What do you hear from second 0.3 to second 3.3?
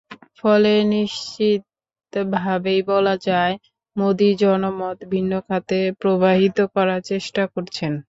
ফলে নিশ্চিতভাবেই বলা